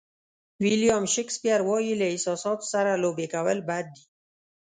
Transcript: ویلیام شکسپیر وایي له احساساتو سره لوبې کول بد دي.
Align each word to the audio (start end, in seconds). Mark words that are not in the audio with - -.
ویلیام 0.63 1.03
شکسپیر 1.13 1.59
وایي 1.69 1.93
له 2.01 2.05
احساساتو 2.13 2.65
سره 2.73 3.01
لوبې 3.03 3.27
کول 3.33 3.57
بد 3.69 3.85
دي. 3.93 4.03